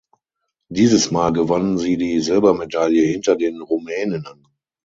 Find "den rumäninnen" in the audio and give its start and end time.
3.35-4.47